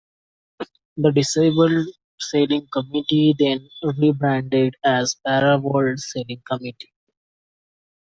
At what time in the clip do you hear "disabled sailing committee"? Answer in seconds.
1.11-3.35